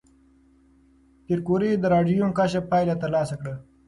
پېیر 1.25 1.39
کوري 1.47 1.69
د 1.77 1.85
راډیوم 1.93 2.31
کشف 2.39 2.63
پایله 2.71 2.95
تایید 3.01 3.31
کړه. 3.39 3.53